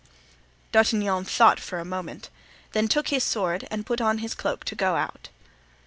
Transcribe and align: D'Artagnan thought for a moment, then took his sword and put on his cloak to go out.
D'Artagnan 0.71 1.25
thought 1.25 1.59
for 1.59 1.77
a 1.77 1.85
moment, 1.85 2.31
then 2.71 2.87
took 2.87 3.09
his 3.09 3.23
sword 3.23 3.67
and 3.69 3.85
put 3.85 4.01
on 4.01 4.17
his 4.17 4.33
cloak 4.33 4.63
to 4.63 4.73
go 4.73 4.95
out. 4.95 5.29